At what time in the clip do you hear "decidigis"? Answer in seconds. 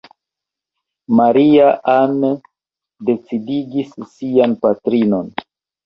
3.13-3.97